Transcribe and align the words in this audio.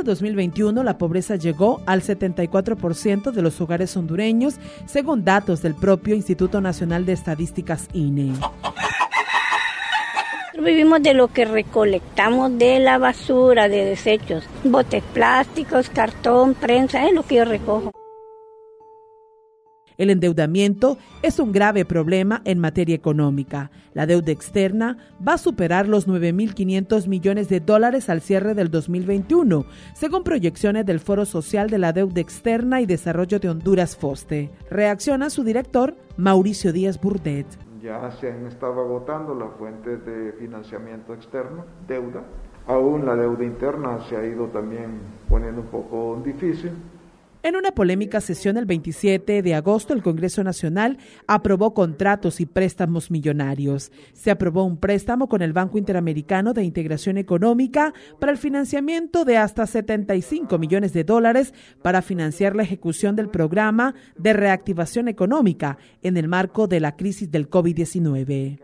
este 0.00 0.12
2021 0.12 0.82
la 0.82 0.96
pobreza 0.96 1.36
llegó 1.36 1.82
al 1.84 2.00
74% 2.00 3.32
de 3.32 3.42
los 3.42 3.60
hogares 3.60 3.94
hondureños, 3.98 4.54
según 4.86 5.24
datos 5.24 5.60
del 5.60 5.74
propio 5.74 6.14
Instituto 6.14 6.62
Nacional 6.62 7.04
de 7.04 7.12
Estadísticas 7.12 7.86
INE. 7.92 8.32
Vivimos 10.58 11.02
de 11.02 11.12
lo 11.12 11.28
que 11.28 11.44
recolectamos 11.44 12.56
de 12.56 12.78
la 12.80 12.96
basura, 12.96 13.68
de 13.68 13.84
desechos, 13.84 14.44
botes 14.64 15.02
plásticos, 15.12 15.90
cartón, 15.90 16.54
prensa, 16.54 17.06
es 17.06 17.12
lo 17.12 17.22
que 17.22 17.36
yo 17.36 17.44
recojo. 17.44 17.92
El 20.00 20.08
endeudamiento 20.08 20.96
es 21.20 21.38
un 21.38 21.52
grave 21.52 21.84
problema 21.84 22.40
en 22.46 22.58
materia 22.58 22.94
económica. 22.94 23.70
La 23.92 24.06
deuda 24.06 24.32
externa 24.32 24.96
va 25.26 25.34
a 25.34 25.38
superar 25.38 25.88
los 25.88 26.08
9.500 26.08 27.06
millones 27.06 27.50
de 27.50 27.60
dólares 27.60 28.08
al 28.08 28.22
cierre 28.22 28.54
del 28.54 28.70
2021, 28.70 29.66
según 29.92 30.24
proyecciones 30.24 30.86
del 30.86 31.00
Foro 31.00 31.26
Social 31.26 31.68
de 31.68 31.76
la 31.76 31.92
Deuda 31.92 32.18
Externa 32.18 32.80
y 32.80 32.86
Desarrollo 32.86 33.40
de 33.40 33.50
Honduras 33.50 33.94
FOSTE. 33.94 34.48
Reacciona 34.70 35.28
su 35.28 35.44
director, 35.44 35.94
Mauricio 36.16 36.72
Díaz 36.72 36.98
Burdet. 36.98 37.46
Ya 37.82 38.10
se 38.12 38.32
han 38.32 38.46
estado 38.46 38.80
agotando 38.80 39.34
las 39.34 39.50
fuentes 39.58 40.02
de 40.06 40.32
financiamiento 40.38 41.12
externo, 41.12 41.66
deuda. 41.86 42.22
Aún 42.66 43.04
la 43.04 43.16
deuda 43.16 43.44
interna 43.44 44.00
se 44.08 44.16
ha 44.16 44.24
ido 44.24 44.46
también 44.46 44.98
poniendo 45.28 45.60
un 45.60 45.66
poco 45.66 46.22
difícil 46.24 46.72
en 47.42 47.56
una 47.56 47.72
polémica 47.72 48.20
sesión 48.20 48.56
el 48.56 48.66
27 48.66 49.42
de 49.42 49.54
agosto, 49.54 49.94
el 49.94 50.02
Congreso 50.02 50.44
Nacional 50.44 50.98
aprobó 51.26 51.72
contratos 51.72 52.40
y 52.40 52.46
préstamos 52.46 53.10
millonarios. 53.10 53.92
Se 54.12 54.30
aprobó 54.30 54.64
un 54.64 54.76
préstamo 54.76 55.28
con 55.28 55.40
el 55.40 55.52
Banco 55.52 55.78
Interamericano 55.78 56.52
de 56.52 56.64
Integración 56.64 57.16
Económica 57.16 57.94
para 58.18 58.32
el 58.32 58.38
financiamiento 58.38 59.24
de 59.24 59.38
hasta 59.38 59.66
75 59.66 60.58
millones 60.58 60.92
de 60.92 61.04
dólares 61.04 61.54
para 61.82 62.02
financiar 62.02 62.54
la 62.54 62.62
ejecución 62.62 63.16
del 63.16 63.30
programa 63.30 63.94
de 64.16 64.32
reactivación 64.34 65.08
económica 65.08 65.78
en 66.02 66.16
el 66.16 66.28
marco 66.28 66.66
de 66.66 66.80
la 66.80 66.96
crisis 66.96 67.30
del 67.30 67.48
COVID-19. 67.48 68.58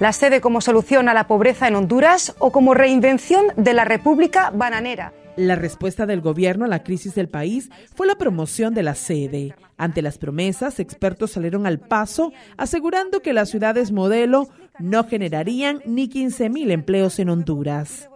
La 0.00 0.12
sede 0.12 0.40
como 0.40 0.60
solución 0.60 1.08
a 1.08 1.14
la 1.14 1.26
pobreza 1.26 1.68
en 1.68 1.74
Honduras 1.74 2.34
o 2.38 2.52
como 2.52 2.72
reinvención 2.72 3.46
de 3.56 3.74
la 3.74 3.84
República 3.84 4.50
Bananera. 4.54 5.12
La 5.38 5.54
respuesta 5.54 6.04
del 6.04 6.20
gobierno 6.20 6.64
a 6.64 6.68
la 6.68 6.82
crisis 6.82 7.14
del 7.14 7.28
país 7.28 7.70
fue 7.94 8.08
la 8.08 8.16
promoción 8.16 8.74
de 8.74 8.82
la 8.82 8.96
sede. 8.96 9.54
Ante 9.76 10.02
las 10.02 10.18
promesas, 10.18 10.80
expertos 10.80 11.30
salieron 11.30 11.64
al 11.64 11.78
paso 11.78 12.32
asegurando 12.56 13.20
que 13.20 13.32
las 13.32 13.48
ciudades 13.48 13.92
modelo 13.92 14.48
no 14.80 15.04
generarían 15.04 15.80
ni 15.86 16.08
15.000 16.08 16.72
empleos 16.72 17.20
en 17.20 17.28
Honduras 17.28 18.08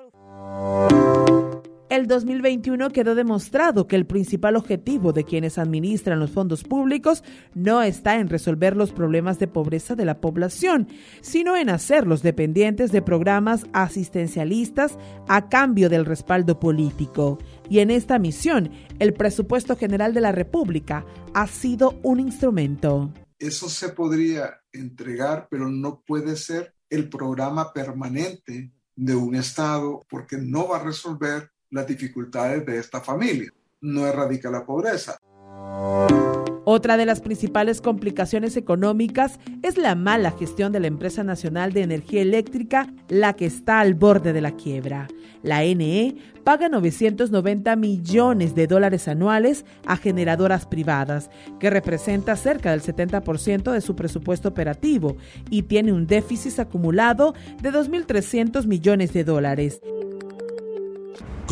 el 1.94 2.06
2021 2.06 2.88
quedó 2.88 3.14
demostrado 3.14 3.86
que 3.86 3.96
el 3.96 4.06
principal 4.06 4.56
objetivo 4.56 5.12
de 5.12 5.24
quienes 5.24 5.58
administran 5.58 6.20
los 6.20 6.30
fondos 6.30 6.64
públicos 6.64 7.22
no 7.54 7.82
está 7.82 8.18
en 8.18 8.30
resolver 8.30 8.74
los 8.78 8.92
problemas 8.92 9.38
de 9.38 9.46
pobreza 9.46 9.94
de 9.94 10.06
la 10.06 10.18
población, 10.18 10.88
sino 11.20 11.54
en 11.54 11.68
hacerlos 11.68 12.22
dependientes 12.22 12.92
de 12.92 13.02
programas 13.02 13.66
asistencialistas 13.74 14.96
a 15.28 15.50
cambio 15.50 15.90
del 15.90 16.06
respaldo 16.06 16.58
político. 16.58 17.38
Y 17.68 17.80
en 17.80 17.90
esta 17.90 18.18
misión, 18.18 18.70
el 18.98 19.12
presupuesto 19.12 19.76
general 19.76 20.14
de 20.14 20.22
la 20.22 20.32
República 20.32 21.04
ha 21.34 21.46
sido 21.46 22.00
un 22.02 22.20
instrumento. 22.20 23.12
Eso 23.38 23.68
se 23.68 23.90
podría 23.90 24.62
entregar, 24.72 25.46
pero 25.50 25.68
no 25.68 26.02
puede 26.06 26.36
ser 26.36 26.74
el 26.88 27.10
programa 27.10 27.70
permanente 27.74 28.72
de 28.96 29.14
un 29.14 29.34
Estado 29.34 30.00
porque 30.08 30.38
no 30.38 30.68
va 30.68 30.78
a 30.78 30.84
resolver 30.84 31.52
las 31.72 31.86
dificultades 31.86 32.64
de 32.64 32.78
esta 32.78 33.00
familia. 33.00 33.52
No 33.80 34.06
erradica 34.06 34.50
la 34.50 34.64
pobreza. 34.64 35.18
Otra 36.64 36.96
de 36.96 37.06
las 37.06 37.20
principales 37.20 37.80
complicaciones 37.80 38.56
económicas 38.56 39.40
es 39.62 39.76
la 39.76 39.96
mala 39.96 40.30
gestión 40.30 40.70
de 40.70 40.78
la 40.78 40.86
empresa 40.86 41.24
nacional 41.24 41.72
de 41.72 41.82
energía 41.82 42.22
eléctrica, 42.22 42.86
la 43.08 43.32
que 43.32 43.46
está 43.46 43.80
al 43.80 43.94
borde 43.94 44.32
de 44.32 44.40
la 44.40 44.52
quiebra. 44.52 45.08
La 45.42 45.62
NE 45.62 46.14
paga 46.44 46.68
990 46.68 47.74
millones 47.74 48.54
de 48.54 48.68
dólares 48.68 49.08
anuales 49.08 49.64
a 49.86 49.96
generadoras 49.96 50.66
privadas, 50.66 51.30
que 51.58 51.68
representa 51.68 52.36
cerca 52.36 52.70
del 52.70 52.82
70% 52.82 53.72
de 53.72 53.80
su 53.80 53.96
presupuesto 53.96 54.48
operativo 54.48 55.16
y 55.50 55.62
tiene 55.62 55.92
un 55.92 56.06
déficit 56.06 56.60
acumulado 56.60 57.34
de 57.60 57.72
2.300 57.72 58.66
millones 58.66 59.12
de 59.12 59.24
dólares. 59.24 59.80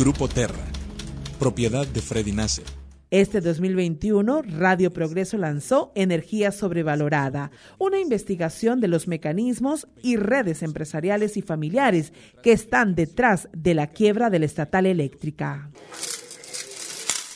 Grupo 0.01 0.27
Terra, 0.27 0.65
propiedad 1.37 1.85
de 1.85 2.01
Freddy 2.01 2.31
Nasser. 2.31 2.65
Este 3.11 3.39
2021, 3.39 4.41
Radio 4.41 4.91
Progreso 4.91 5.37
lanzó 5.37 5.91
Energía 5.93 6.51
Sobrevalorada, 6.51 7.51
una 7.77 7.99
investigación 7.99 8.81
de 8.81 8.87
los 8.87 9.07
mecanismos 9.07 9.87
y 10.01 10.15
redes 10.15 10.63
empresariales 10.63 11.37
y 11.37 11.43
familiares 11.43 12.13
que 12.41 12.51
están 12.51 12.95
detrás 12.95 13.47
de 13.53 13.75
la 13.75 13.91
quiebra 13.91 14.31
de 14.31 14.39
la 14.39 14.47
estatal 14.47 14.87
eléctrica. 14.87 15.69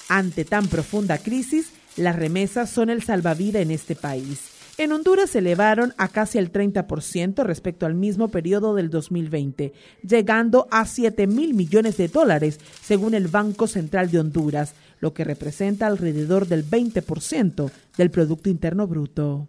Ante 0.09 0.43
tan 0.43 0.65
profunda 0.65 1.19
crisis, 1.19 1.71
las 1.97 2.15
remesas 2.15 2.71
son 2.71 2.89
el 2.89 3.03
salvavidas 3.03 3.61
en 3.61 3.69
este 3.69 3.95
país. 3.95 4.54
En 4.77 4.91
Honduras 4.91 5.29
se 5.29 5.39
elevaron 5.39 5.93
a 5.97 6.09
casi 6.09 6.37
el 6.37 6.51
30% 6.51 7.43
respecto 7.45 7.85
al 7.85 7.95
mismo 7.95 8.27
periodo 8.27 8.75
del 8.75 8.89
2020, 8.89 9.71
llegando 10.01 10.67
a 10.69 10.85
7 10.85 11.27
mil 11.27 11.53
millones 11.53 11.95
de 11.95 12.09
dólares, 12.09 12.59
según 12.81 13.13
el 13.13 13.29
Banco 13.29 13.67
Central 13.67 14.11
de 14.11 14.19
Honduras, 14.19 14.73
lo 14.99 15.13
que 15.13 15.23
representa 15.23 15.87
alrededor 15.87 16.47
del 16.47 16.69
20% 16.69 17.71
del 17.97 18.11
Producto 18.11 18.49
Interno 18.49 18.85
Bruto. 18.85 19.47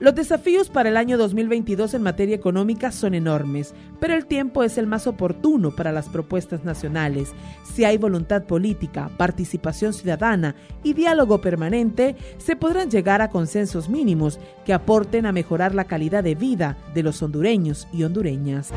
Los 0.00 0.14
desafíos 0.14 0.70
para 0.70 0.88
el 0.88 0.96
año 0.96 1.18
2022 1.18 1.92
en 1.92 2.00
materia 2.00 2.34
económica 2.34 2.90
son 2.90 3.12
enormes, 3.12 3.74
pero 4.00 4.14
el 4.14 4.24
tiempo 4.24 4.62
es 4.62 4.78
el 4.78 4.86
más 4.86 5.06
oportuno 5.06 5.76
para 5.76 5.92
las 5.92 6.08
propuestas 6.08 6.64
nacionales. 6.64 7.32
Si 7.74 7.84
hay 7.84 7.98
voluntad 7.98 8.44
política, 8.44 9.10
participación 9.18 9.92
ciudadana 9.92 10.54
y 10.82 10.94
diálogo 10.94 11.42
permanente, 11.42 12.16
se 12.38 12.56
podrán 12.56 12.90
llegar 12.90 13.20
a 13.20 13.28
consensos 13.28 13.90
mínimos 13.90 14.40
que 14.64 14.72
aporten 14.72 15.26
a 15.26 15.32
mejorar 15.32 15.74
la 15.74 15.84
calidad 15.84 16.24
de 16.24 16.34
vida 16.34 16.78
de 16.94 17.02
los 17.02 17.22
hondureños 17.22 17.86
y 17.92 18.04
hondureñas. 18.04 18.70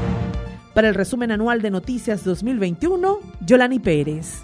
Para 0.73 0.90
el 0.90 0.95
resumen 0.95 1.31
anual 1.31 1.61
de 1.61 1.72
Noticias 1.72 2.25
2021, 2.25 3.19
Yolani 3.45 3.79
Pérez. 3.79 4.44